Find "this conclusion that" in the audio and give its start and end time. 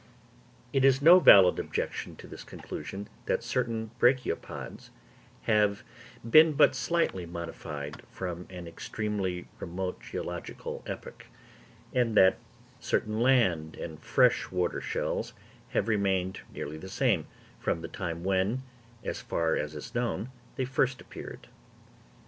2.27-3.43